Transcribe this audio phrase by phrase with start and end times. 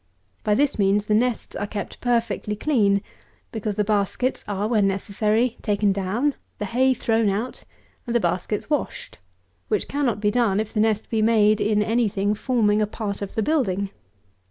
[0.43, 3.03] By this means the nests are kept perfectly clean,
[3.51, 7.65] because the baskets are, when necessary, taken down, the hay thrown out,
[8.07, 9.19] and the baskets washed;
[9.67, 13.21] which cannot be done, if the nest be made in any thing forming a part
[13.21, 13.91] of the building.